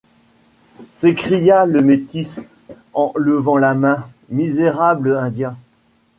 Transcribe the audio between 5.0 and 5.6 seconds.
Indien!